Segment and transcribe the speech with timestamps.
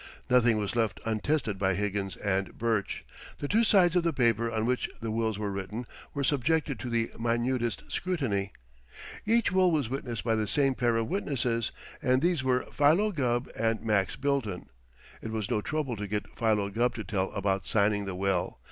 [0.31, 3.05] Nothing was left untested by Higgins and Burch.
[3.37, 5.85] The two sides of the paper on which the wills were written
[6.15, 8.51] were subjected to the minutest scrutiny.
[9.27, 13.47] Each will was witnessed by the same pair of witnesses, and these were Philo Gubb
[13.55, 14.69] and Max Bilton.
[15.21, 18.57] It was no trouble to get Philo Gubb to tell about signing the will.